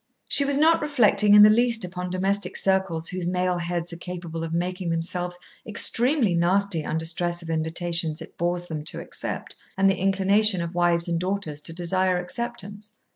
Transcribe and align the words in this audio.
She 0.27 0.45
was 0.45 0.57
not 0.57 0.81
reflecting 0.81 1.35
in 1.35 1.43
the 1.43 1.51
least 1.51 1.85
upon 1.85 2.09
domestic 2.09 2.57
circles 2.57 3.09
whose 3.09 3.27
male 3.27 3.59
heads 3.59 3.93
are 3.93 3.97
capable 3.97 4.43
of 4.43 4.51
making 4.51 4.89
themselves 4.89 5.37
extremely 5.63 6.33
nasty 6.33 6.83
under 6.83 7.05
stress 7.05 7.43
of 7.43 7.51
invitations 7.51 8.19
it 8.19 8.35
bores 8.35 8.65
them 8.65 8.83
to 8.85 8.99
accept, 8.99 9.55
and 9.77 9.87
the 9.87 9.97
inclination 9.99 10.59
of 10.59 10.73
wives 10.73 11.07
and 11.07 11.19
daughters 11.19 11.61
to 11.61 11.73
desire 11.73 12.17
acceptance. 12.17 12.93